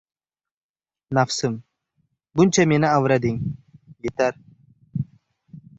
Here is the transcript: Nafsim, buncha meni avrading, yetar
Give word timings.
Nafsim, 1.17 1.59
buncha 2.41 2.67
meni 2.73 2.91
avrading, 2.95 3.39
yetar 4.09 4.33